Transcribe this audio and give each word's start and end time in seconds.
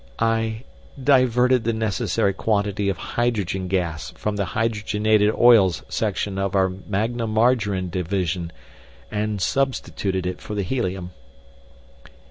I 0.17 0.63
diverted 1.03 1.63
the 1.63 1.73
necessary 1.73 2.33
quantity 2.33 2.89
of 2.89 2.97
hydrogen 2.97 3.67
gas 3.67 4.09
from 4.17 4.35
the 4.35 4.45
Hydrogenated 4.45 5.31
Oils 5.37 5.83
Section 5.89 6.39
of 6.39 6.55
our 6.55 6.69
Magna 6.69 7.27
Margarine 7.27 7.91
Division 7.91 8.51
and 9.11 9.39
substituted 9.39 10.25
it 10.25 10.41
for 10.41 10.55
the 10.55 10.63
helium." 10.63 11.11